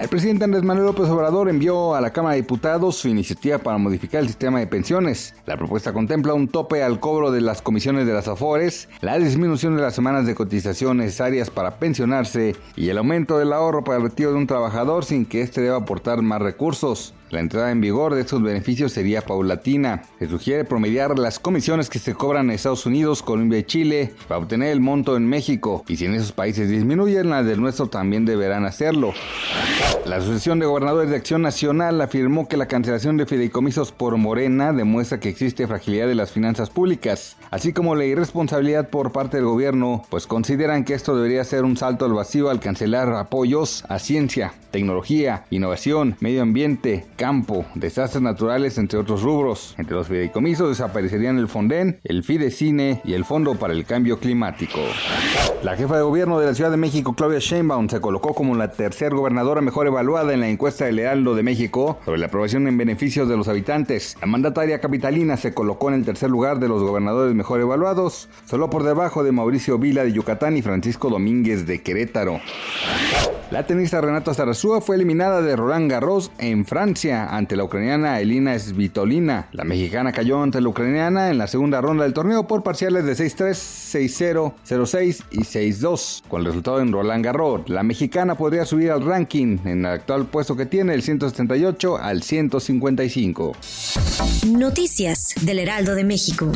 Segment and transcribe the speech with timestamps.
[0.00, 3.78] El presidente Andrés Manuel López Obrador envió a la Cámara de Diputados su iniciativa para
[3.78, 5.34] modificar el sistema de pensiones.
[5.44, 9.74] La propuesta contempla un tope al cobro de las comisiones de las AFORES, la disminución
[9.74, 14.04] de las semanas de cotización necesarias para pensionarse y el aumento del ahorro para el
[14.04, 17.12] retiro de un trabajador sin que éste deba aportar más recursos.
[17.30, 20.02] La entrada en vigor de estos beneficios sería paulatina.
[20.18, 24.40] Se sugiere promediar las comisiones que se cobran en Estados Unidos, Colombia y Chile para
[24.40, 25.84] obtener el monto en México.
[25.88, 29.12] Y si en esos países disminuyen, las del nuestro también deberán hacerlo.
[30.08, 34.72] La Asociación de Gobernadores de Acción Nacional afirmó que la cancelación de fideicomisos por Morena
[34.72, 39.46] demuestra que existe fragilidad de las finanzas públicas, así como la irresponsabilidad por parte del
[39.46, 43.98] gobierno, pues consideran que esto debería ser un salto al vacío al cancelar apoyos a
[43.98, 49.74] ciencia, tecnología, innovación, medio ambiente, campo, desastres naturales, entre otros rubros.
[49.76, 54.80] Entre los fideicomisos desaparecerían el Fonden, el Fidecine y el Fondo para el Cambio Climático.
[55.62, 58.70] La jefa de gobierno de la Ciudad de México, Claudia Sheinbaum, se colocó como la
[58.72, 62.76] tercer gobernadora mejor evaluada en la encuesta del Heraldo de México sobre la aprobación en
[62.76, 64.16] beneficios de los habitantes.
[64.20, 68.70] La mandataria capitalina se colocó en el tercer lugar de los gobernadores mejor evaluados, solo
[68.70, 72.40] por debajo de Mauricio Vila de Yucatán y Francisco Domínguez de Querétaro.
[73.50, 78.58] La tenista Renata Zarazúa fue eliminada de Roland Garros en Francia ante la ucraniana Elina
[78.58, 79.48] Svitolina.
[79.52, 83.12] La mexicana cayó ante la ucraniana en la segunda ronda del torneo por parciales de
[83.12, 83.52] 6-3,
[84.34, 86.24] 6-0, 0-6 y 6-2.
[86.28, 90.26] Con el resultado en Roland Garros, la mexicana podría subir al ranking en el actual
[90.26, 93.56] puesto que tiene, el 178 al 155.
[94.48, 96.52] Noticias del Heraldo de México.